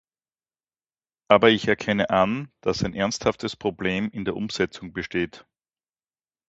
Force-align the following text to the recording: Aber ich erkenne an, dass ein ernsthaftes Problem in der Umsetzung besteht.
Aber 1.27 1.51
ich 1.51 1.67
erkenne 1.67 2.09
an, 2.09 2.51
dass 2.61 2.83
ein 2.83 2.95
ernsthaftes 2.95 3.55
Problem 3.55 4.09
in 4.09 4.25
der 4.25 4.35
Umsetzung 4.35 4.93
besteht. 4.93 5.45